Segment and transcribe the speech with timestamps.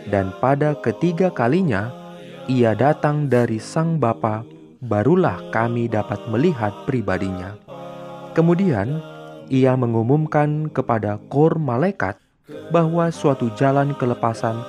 [0.04, 1.88] Dan pada ketiga kalinya,
[2.44, 7.58] ia datang dari Sang Bapa barulah kami dapat melihat pribadinya.
[8.34, 9.02] Kemudian,
[9.50, 12.20] ia mengumumkan kepada kor malaikat
[12.70, 14.62] bahwa suatu jalan kelepasan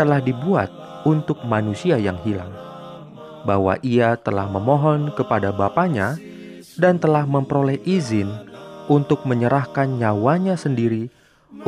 [0.00, 0.72] telah dibuat
[1.04, 2.50] untuk manusia yang hilang.
[3.44, 6.16] Bahwa ia telah memohon kepada Bapaknya
[6.78, 8.30] dan telah memperoleh izin
[8.88, 11.12] untuk menyerahkan nyawanya sendiri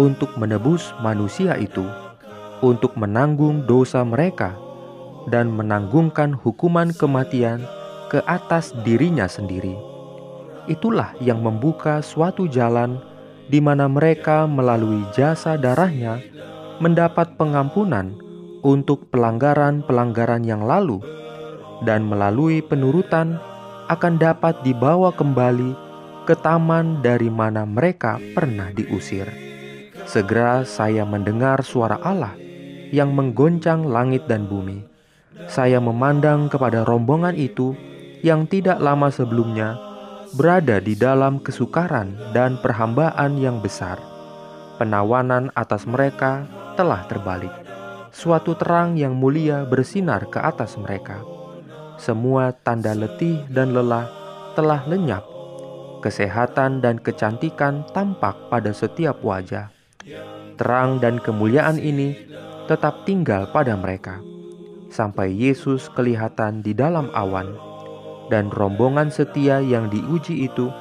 [0.01, 1.85] untuk menebus manusia itu,
[2.65, 4.64] untuk menanggung dosa mereka
[5.29, 7.65] dan menanggungkan hukuman kematian
[8.13, 9.75] ke atas dirinya sendiri.
[10.65, 13.01] Itulah yang membuka suatu jalan
[13.53, 16.21] di mana mereka melalui jasa darahnya
[16.81, 18.17] mendapat pengampunan
[18.65, 21.05] untuk pelanggaran-pelanggaran yang lalu
[21.85, 23.37] dan melalui penurutan
[23.93, 25.77] akan dapat dibawa kembali
[26.25, 29.29] ke taman dari mana mereka pernah diusir.
[30.09, 32.33] Segera saya mendengar suara Allah
[32.89, 34.94] yang menggoncang langit dan bumi
[35.51, 37.75] saya memandang kepada rombongan itu
[38.23, 39.77] yang tidak lama sebelumnya
[40.35, 43.99] berada di dalam kesukaran dan perhambaan yang besar.
[44.81, 47.53] Penawanan atas mereka telah terbalik.
[48.11, 51.23] Suatu terang yang mulia bersinar ke atas mereka.
[51.99, 54.11] Semua tanda letih dan lelah
[54.59, 55.23] telah lenyap.
[56.03, 59.71] Kesehatan dan kecantikan tampak pada setiap wajah.
[60.59, 62.19] Terang dan kemuliaan ini
[62.67, 64.34] tetap tinggal pada mereka
[64.91, 67.55] sampai Yesus kelihatan di dalam awan,
[68.29, 70.73] dan rombongan setia yang diuji itu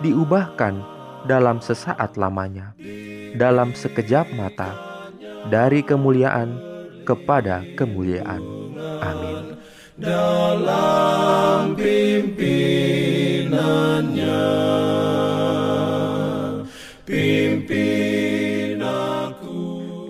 [0.00, 0.80] diubahkan
[1.28, 2.76] dalam sesaat lamanya,
[3.36, 4.72] dalam sekejap mata,
[5.48, 6.56] dari kemuliaan
[7.06, 8.42] kepada kemuliaan.
[9.00, 9.56] Amin.
[9.96, 11.45] Dalam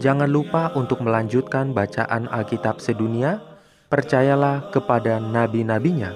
[0.06, 3.43] Jangan lupa untuk melanjutkan bacaan Alkitab sedunia.
[3.91, 6.14] Percayalah kepada nabi-nabinya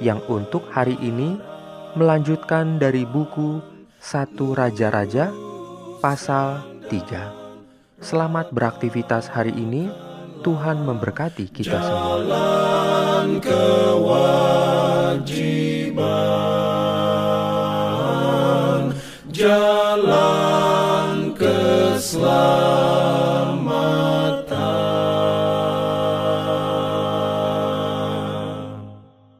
[0.00, 1.36] yang untuk hari ini
[2.00, 3.60] melanjutkan dari buku
[4.00, 5.36] Satu Raja-Raja
[6.00, 8.00] pasal 3.
[8.00, 9.92] Selamat beraktivitas hari ini.
[10.40, 12.24] Tuhan memberkati kita semua.
[19.28, 20.40] Jalan.